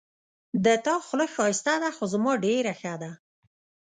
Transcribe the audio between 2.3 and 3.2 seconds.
ډېره ښه ده